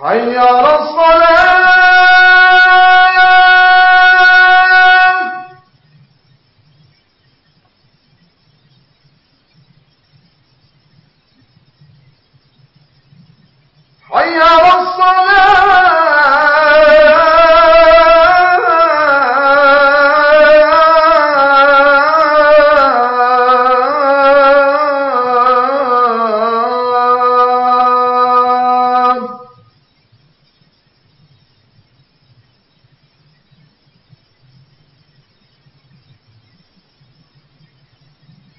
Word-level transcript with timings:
حي 0.00 0.38
على 0.38 0.74
الصلاة. 0.78 1.75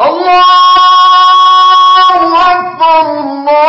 الله 0.00 0.40
أكبر 2.52 3.00
الله 3.10 3.60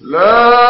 لا 0.00 0.67